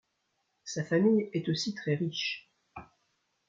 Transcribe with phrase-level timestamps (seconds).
[0.63, 2.51] Sa famille est aussi très riche.